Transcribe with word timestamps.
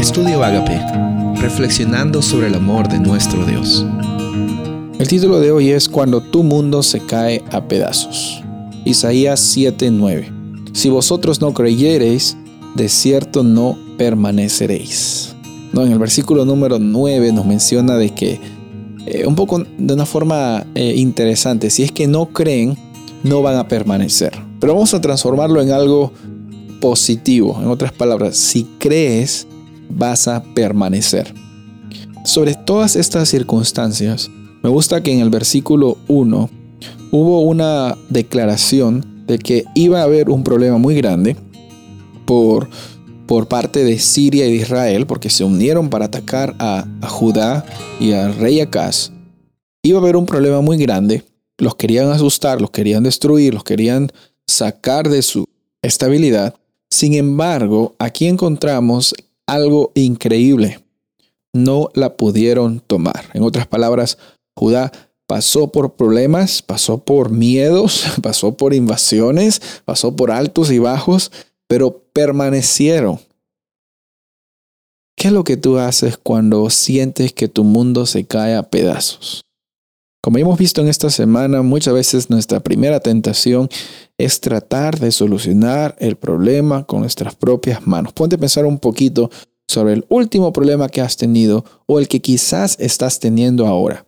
Estudio 0.00 0.42
Agape, 0.42 0.80
reflexionando 1.42 2.22
sobre 2.22 2.46
el 2.46 2.54
amor 2.54 2.88
de 2.88 2.98
nuestro 2.98 3.44
Dios. 3.44 3.84
El 4.98 5.06
título 5.06 5.40
de 5.40 5.52
hoy 5.52 5.68
es 5.68 5.90
Cuando 5.90 6.22
tu 6.22 6.42
mundo 6.42 6.82
se 6.82 7.00
cae 7.00 7.44
a 7.52 7.68
pedazos. 7.68 8.42
Isaías 8.86 9.40
7:9. 9.54 10.32
Si 10.72 10.88
vosotros 10.88 11.42
no 11.42 11.52
creyereis, 11.52 12.38
de 12.76 12.88
cierto 12.88 13.42
no 13.42 13.76
permaneceréis. 13.98 15.36
No, 15.74 15.84
en 15.84 15.92
el 15.92 15.98
versículo 15.98 16.46
número 16.46 16.78
9 16.78 17.32
nos 17.34 17.44
menciona 17.44 17.96
de 17.96 18.08
que 18.14 18.40
eh, 19.04 19.26
un 19.26 19.34
poco 19.34 19.62
de 19.76 19.94
una 19.94 20.06
forma 20.06 20.66
eh, 20.74 20.94
interesante, 20.96 21.68
si 21.68 21.82
es 21.82 21.92
que 21.92 22.06
no 22.06 22.30
creen, 22.30 22.74
no 23.22 23.42
van 23.42 23.56
a 23.56 23.68
permanecer. 23.68 24.32
Pero 24.60 24.72
vamos 24.72 24.94
a 24.94 25.00
transformarlo 25.02 25.60
en 25.60 25.72
algo 25.72 26.10
positivo. 26.80 27.58
En 27.60 27.68
otras 27.68 27.92
palabras, 27.92 28.38
si 28.38 28.64
crees, 28.78 29.46
vas 29.90 30.28
a 30.28 30.42
permanecer. 30.54 31.34
Sobre 32.24 32.54
todas 32.54 32.96
estas 32.96 33.28
circunstancias, 33.28 34.30
me 34.62 34.70
gusta 34.70 35.02
que 35.02 35.12
en 35.12 35.20
el 35.20 35.30
versículo 35.30 35.96
1 36.08 36.50
hubo 37.10 37.40
una 37.42 37.96
declaración 38.08 39.24
de 39.26 39.38
que 39.38 39.64
iba 39.74 40.00
a 40.00 40.04
haber 40.04 40.28
un 40.28 40.44
problema 40.44 40.78
muy 40.78 40.94
grande 40.94 41.36
por, 42.26 42.68
por 43.26 43.48
parte 43.48 43.84
de 43.84 43.98
Siria 43.98 44.46
y 44.46 44.50
de 44.50 44.56
Israel, 44.56 45.06
porque 45.06 45.30
se 45.30 45.44
unieron 45.44 45.88
para 45.88 46.06
atacar 46.06 46.54
a, 46.58 46.84
Judá 47.08 47.64
y 47.98 48.12
al 48.12 48.36
rey 48.36 48.60
Acaz. 48.60 49.12
Iba 49.82 49.98
a 49.98 50.02
haber 50.02 50.16
un 50.16 50.26
problema 50.26 50.60
muy 50.60 50.76
grande, 50.76 51.24
los 51.58 51.74
querían 51.74 52.10
asustar, 52.10 52.60
los 52.60 52.70
querían 52.70 53.02
destruir, 53.02 53.54
los 53.54 53.64
querían 53.64 54.10
sacar 54.46 55.08
de 55.08 55.22
su 55.22 55.44
estabilidad. 55.80 56.54
Sin 56.90 57.14
embargo, 57.14 57.94
aquí 57.98 58.26
encontramos 58.26 59.14
algo 59.52 59.92
increíble. 59.94 60.80
No 61.52 61.88
la 61.94 62.16
pudieron 62.16 62.80
tomar. 62.80 63.30
En 63.34 63.42
otras 63.42 63.66
palabras, 63.66 64.18
Judá 64.56 64.92
pasó 65.26 65.68
por 65.68 65.94
problemas, 65.94 66.62
pasó 66.62 66.98
por 66.98 67.30
miedos, 67.30 68.04
pasó 68.22 68.56
por 68.56 68.74
invasiones, 68.74 69.60
pasó 69.84 70.14
por 70.16 70.30
altos 70.30 70.70
y 70.70 70.78
bajos, 70.78 71.32
pero 71.68 72.02
permanecieron. 72.12 73.20
¿Qué 75.16 75.28
es 75.28 75.34
lo 75.34 75.44
que 75.44 75.56
tú 75.56 75.78
haces 75.78 76.16
cuando 76.16 76.68
sientes 76.70 77.32
que 77.32 77.46
tu 77.46 77.62
mundo 77.62 78.06
se 78.06 78.24
cae 78.24 78.56
a 78.56 78.62
pedazos? 78.62 79.42
Como 80.22 80.36
hemos 80.36 80.58
visto 80.58 80.82
en 80.82 80.88
esta 80.88 81.08
semana, 81.08 81.62
muchas 81.62 81.94
veces 81.94 82.28
nuestra 82.28 82.60
primera 82.60 83.00
tentación 83.00 83.70
es 84.18 84.40
tratar 84.40 84.98
de 85.00 85.12
solucionar 85.12 85.96
el 85.98 86.16
problema 86.16 86.84
con 86.84 87.00
nuestras 87.00 87.34
propias 87.34 87.86
manos. 87.86 88.12
Ponte 88.12 88.36
a 88.36 88.38
pensar 88.38 88.66
un 88.66 88.78
poquito 88.78 89.30
sobre 89.66 89.94
el 89.94 90.04
último 90.10 90.52
problema 90.52 90.90
que 90.90 91.00
has 91.00 91.16
tenido 91.16 91.64
o 91.86 91.98
el 91.98 92.06
que 92.06 92.20
quizás 92.20 92.76
estás 92.78 93.18
teniendo 93.18 93.66
ahora. 93.66 94.04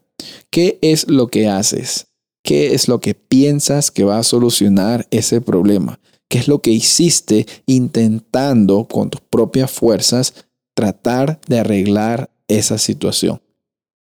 ¿Qué 0.50 0.78
es 0.82 1.08
lo 1.08 1.28
que 1.28 1.48
haces? 1.48 2.08
¿Qué 2.44 2.74
es 2.74 2.88
lo 2.88 3.00
que 3.00 3.14
piensas 3.14 3.90
que 3.90 4.04
va 4.04 4.18
a 4.18 4.22
solucionar 4.22 5.06
ese 5.10 5.40
problema? 5.40 5.98
¿Qué 6.28 6.38
es 6.38 6.48
lo 6.48 6.60
que 6.60 6.72
hiciste 6.72 7.46
intentando 7.64 8.84
con 8.84 9.08
tus 9.08 9.22
propias 9.22 9.70
fuerzas 9.70 10.34
tratar 10.74 11.40
de 11.46 11.60
arreglar 11.60 12.30
esa 12.48 12.76
situación? 12.76 13.40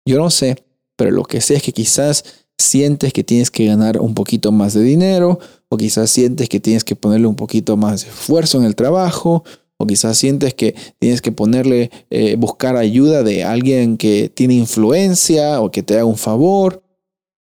Yo 0.05 0.17
no 0.19 0.29
sé 0.29 0.66
pero 0.97 1.11
lo 1.11 1.23
que 1.23 1.39
sé 1.39 1.55
es 1.55 1.63
que 1.63 1.71
quizás 1.71 2.25
sientes 2.57 3.13
que 3.13 3.23
tienes 3.23 3.51
que 3.51 3.65
ganar 3.65 3.99
un 4.01 4.13
poquito 4.13 4.51
más 4.51 4.73
de 4.73 4.83
dinero, 4.83 5.39
o 5.69 5.77
quizás 5.77 6.09
sientes 6.09 6.49
que 6.49 6.59
tienes 6.59 6.83
que 6.83 6.95
ponerle 6.95 7.27
un 7.27 7.35
poquito 7.35 7.77
más 7.77 8.03
de 8.03 8.09
esfuerzo 8.09 8.57
en 8.57 8.65
el 8.65 8.75
trabajo, 8.75 9.43
o 9.77 9.85
quizás 9.85 10.17
sientes 10.17 10.55
que 10.55 10.75
tienes 10.99 11.21
que 11.21 11.31
ponerle, 11.31 11.91
eh, 12.09 12.35
buscar 12.35 12.75
ayuda 12.77 13.23
de 13.23 13.43
alguien 13.43 13.97
que 13.97 14.29
tiene 14.33 14.55
influencia 14.55 15.61
o 15.61 15.71
que 15.71 15.83
te 15.83 15.93
haga 15.93 16.05
un 16.05 16.17
favor. 16.17 16.83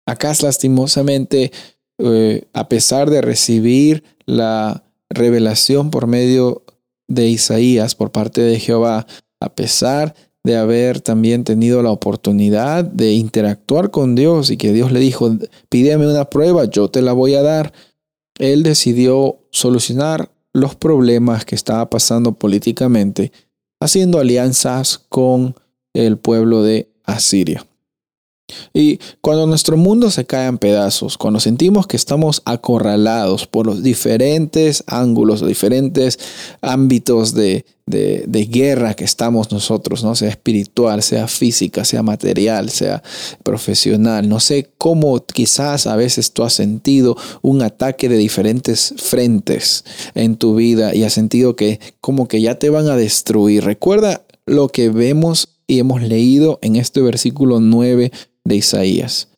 Acá 0.07 0.33
lastimosamente, 0.41 1.51
eh, 1.99 2.45
a 2.53 2.67
pesar 2.67 3.11
de 3.11 3.21
recibir 3.21 4.03
la 4.25 4.83
revelación 5.09 5.91
por 5.91 6.07
medio 6.07 6.63
de 7.07 7.27
Isaías 7.27 7.93
por 7.93 8.11
parte 8.11 8.41
de 8.41 8.59
Jehová, 8.59 9.05
a 9.39 9.53
pesar 9.53 10.15
de 10.43 10.57
haber 10.57 10.99
también 10.99 11.43
tenido 11.43 11.81
la 11.81 11.91
oportunidad 11.91 12.83
de 12.83 13.13
interactuar 13.13 13.91
con 13.91 14.15
Dios 14.15 14.49
y 14.49 14.57
que 14.57 14.73
Dios 14.73 14.91
le 14.91 14.99
dijo, 14.99 15.31
pídeme 15.69 16.07
una 16.07 16.25
prueba, 16.25 16.65
yo 16.65 16.89
te 16.89 17.01
la 17.01 17.13
voy 17.13 17.35
a 17.35 17.41
dar. 17.41 17.73
Él 18.37 18.63
decidió 18.63 19.39
solucionar 19.51 20.31
los 20.51 20.75
problemas 20.75 21.45
que 21.45 21.55
estaba 21.55 21.89
pasando 21.89 22.33
políticamente 22.33 23.31
haciendo 23.79 24.19
alianzas 24.19 24.97
con 25.09 25.55
el 25.93 26.17
pueblo 26.17 26.63
de 26.63 26.89
Asiria. 27.03 27.65
Y 28.73 28.99
cuando 29.21 29.47
nuestro 29.47 29.77
mundo 29.77 30.11
se 30.11 30.25
cae 30.25 30.47
en 30.47 30.57
pedazos, 30.57 31.17
cuando 31.17 31.39
sentimos 31.39 31.87
que 31.87 31.97
estamos 31.97 32.41
acorralados 32.45 33.47
por 33.47 33.65
los 33.65 33.83
diferentes 33.83 34.83
ángulos, 34.87 35.41
los 35.41 35.49
diferentes 35.49 36.19
ámbitos 36.61 37.33
de, 37.33 37.65
de, 37.85 38.47
guerra 38.49 38.93
que 38.93 39.03
estamos 39.03 39.51
nosotros, 39.51 40.03
¿no? 40.03 40.15
sea 40.15 40.29
espiritual, 40.29 41.03
sea 41.03 41.27
física, 41.27 41.83
sea 41.83 42.03
material, 42.03 42.69
sea 42.69 43.03
profesional, 43.43 44.27
no 44.27 44.39
sé 44.39 44.71
cómo 44.77 45.25
quizás 45.25 45.87
a 45.87 45.95
veces 45.95 46.31
tú 46.31 46.43
has 46.43 46.53
sentido 46.53 47.17
un 47.41 47.61
ataque 47.61 48.09
de 48.09 48.17
diferentes 48.17 48.93
frentes 48.97 49.83
en 50.15 50.35
tu 50.35 50.55
vida 50.55 50.95
y 50.95 51.03
has 51.03 51.13
sentido 51.13 51.55
que 51.55 51.79
como 51.99 52.27
que 52.27 52.41
ya 52.41 52.55
te 52.55 52.69
van 52.69 52.87
a 52.87 52.95
destruir. 52.95 53.65
Recuerda 53.65 54.23
lo 54.45 54.69
que 54.69 54.89
vemos 54.89 55.49
y 55.67 55.79
hemos 55.79 56.01
leído 56.01 56.59
en 56.61 56.75
este 56.75 57.01
versículo 57.01 57.59
9 57.59 58.11
de 58.45 58.55
Isaías. 58.55 59.29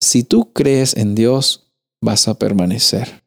Si 0.00 0.22
tú 0.22 0.52
crees 0.52 0.96
en 0.96 1.14
Dios, 1.14 1.72
vas 2.02 2.28
a 2.28 2.38
permanecer. 2.38 3.24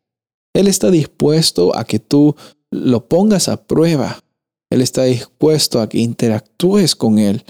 Él 0.53 0.67
está 0.67 0.91
dispuesto 0.91 1.75
a 1.78 1.84
que 1.84 2.00
tú 2.00 2.35
lo 2.72 3.07
pongas 3.07 3.50
a 3.50 3.66
prueba. 3.66 4.23
Él 4.69 4.81
está 4.81 5.03
dispuesto 5.03 5.81
a 5.81 5.89
que 5.89 6.00
interactúes 6.00 6.95
con 6.95 7.19
Él. 7.19 7.44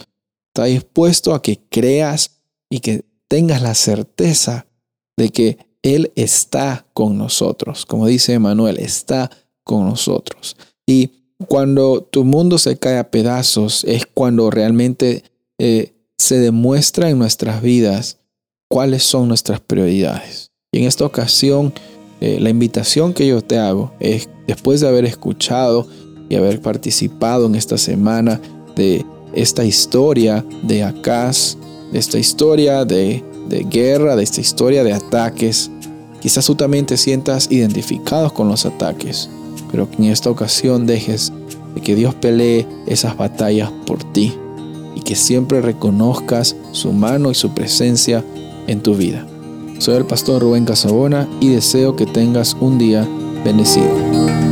Está 0.54 0.66
dispuesto 0.66 1.34
a 1.34 1.42
que 1.42 1.60
creas 1.70 2.42
y 2.70 2.80
que 2.80 3.06
tengas 3.28 3.62
la 3.62 3.76
certeza 3.76 4.68
de 5.18 5.30
que 5.30 5.58
Él 5.82 6.12
está 6.16 6.88
con 6.94 7.18
nosotros. 7.18 7.86
Como 7.86 8.08
dice 8.08 8.34
Emanuel, 8.34 8.78
está 8.78 9.30
con 9.64 9.86
nosotros. 9.86 10.56
Y 10.86 11.12
cuando 11.48 12.02
tu 12.04 12.26
mundo 12.26 12.58
se 12.58 12.78
cae 12.78 12.98
a 12.98 13.12
pedazos 13.12 13.86
es 13.86 14.06
cuando 14.06 14.50
realmente 14.50 15.24
eh, 15.58 15.94
se 16.20 16.38
demuestra 16.38 17.10
en 17.10 17.18
nuestras 17.18 17.62
vidas 17.62 18.18
cuáles 18.68 19.04
son 19.04 19.30
nuestras 19.30 19.62
prioridades. 19.62 20.52
Y 20.72 20.80
en 20.80 20.84
esta 20.84 21.06
ocasión, 21.06 21.74
eh, 22.20 22.38
la 22.42 22.50
invitación 22.50 23.14
que 23.14 23.26
yo 23.26 23.42
te 23.42 23.58
hago 23.58 23.94
es, 24.00 24.30
después 24.46 24.82
de 24.82 24.90
haber 24.90 25.06
escuchado 25.06 25.88
y 26.28 26.36
haber 26.36 26.62
participado 26.62 27.48
en 27.48 27.56
esta 27.56 27.78
semana 27.78 28.40
de 28.76 29.06
esta 29.34 29.64
historia 29.64 30.46
de 30.62 30.84
Acaz, 30.84 31.58
de 31.92 31.98
esta 31.98 32.20
historia 32.20 32.84
de, 32.84 33.24
de 33.48 33.64
guerra, 33.64 34.18
de 34.18 34.24
esta 34.24 34.42
historia 34.42 34.84
de 34.84 34.94
ataques, 34.94 35.72
quizás 36.22 36.46
tú 36.46 36.54
también 36.54 36.86
te 36.86 36.98
sientas 36.98 37.48
identificado 37.50 38.32
con 38.34 38.50
los 38.50 38.66
ataques, 38.66 39.30
pero 39.72 39.88
en 39.98 40.06
esta 40.06 40.30
ocasión 40.30 40.86
dejes 40.86 41.32
de 41.76 41.82
que 41.82 41.96
Dios 41.96 42.14
pelee 42.14 42.68
esas 42.88 43.16
batallas 43.16 43.72
por 43.86 44.04
ti 44.12 44.34
que 45.10 45.16
siempre 45.16 45.60
reconozcas 45.60 46.56
su 46.72 46.94
mano 46.94 47.32
y 47.32 47.34
su 47.34 47.50
presencia 47.56 48.24
en 48.68 48.82
tu 48.82 48.94
vida. 48.94 49.26
Soy 49.80 49.96
el 49.96 50.06
pastor 50.06 50.44
Rubén 50.44 50.66
Casabona 50.66 51.28
y 51.40 51.50
deseo 51.50 51.96
que 51.96 52.06
tengas 52.06 52.56
un 52.60 52.78
día 52.78 53.08
bendecido. 53.44 54.49